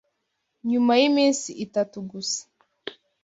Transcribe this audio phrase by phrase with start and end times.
[0.69, 2.41] Nyuma yiminsi itatu gusa